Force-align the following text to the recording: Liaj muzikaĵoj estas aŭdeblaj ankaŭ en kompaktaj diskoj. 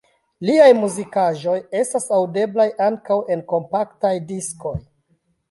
Liaj 0.49 0.69
muzikaĵoj 0.77 1.57
estas 1.81 2.09
aŭdeblaj 2.17 2.67
ankaŭ 2.87 3.19
en 3.37 3.45
kompaktaj 3.53 4.15
diskoj. 4.33 4.75